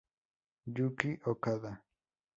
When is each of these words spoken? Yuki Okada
Yuki 0.75 1.11
Okada 1.31 1.71